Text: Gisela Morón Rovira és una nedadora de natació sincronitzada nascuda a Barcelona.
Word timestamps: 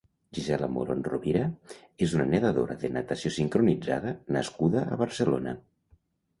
Gisela 0.35 0.69
Morón 0.77 1.03
Rovira 1.07 1.43
és 2.07 2.15
una 2.17 2.25
nedadora 2.33 2.79
de 2.85 2.93
natació 2.97 3.35
sincronitzada 3.37 4.17
nascuda 4.41 4.87
a 4.97 5.01
Barcelona. 5.07 5.59